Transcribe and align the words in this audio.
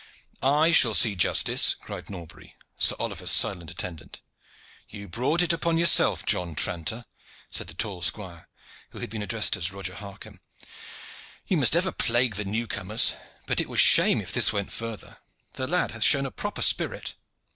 "I 0.41 0.71
shall 0.71 0.95
see 0.95 1.15
justice," 1.15 1.75
cried 1.75 2.09
Norbury, 2.09 2.55
Sir 2.75 2.95
Oliver's 2.97 3.29
silent 3.29 3.69
attendant. 3.69 4.19
"You 4.89 5.07
brought 5.07 5.43
it 5.43 5.53
upon 5.53 5.77
yourself, 5.77 6.25
John 6.25 6.55
Tranter," 6.55 7.05
said 7.51 7.67
the 7.67 7.75
tall 7.75 8.01
squire, 8.01 8.49
who 8.89 8.97
had 8.99 9.11
been 9.11 9.21
addressed 9.21 9.55
as 9.57 9.71
Roger 9.71 9.93
Harcomb. 9.93 10.39
"You 11.45 11.57
must 11.57 11.75
ever 11.75 11.91
plague 11.91 12.33
the 12.33 12.45
new 12.45 12.65
comers. 12.65 13.13
But 13.45 13.61
it 13.61 13.69
were 13.69 13.77
shame 13.77 14.19
if 14.21 14.33
this 14.33 14.51
went 14.51 14.71
further. 14.73 15.19
The 15.51 15.67
lad 15.67 15.91
hath 15.91 16.03
shown 16.03 16.25
a 16.25 16.31
proper 16.31 16.63
spirit." 16.63 17.13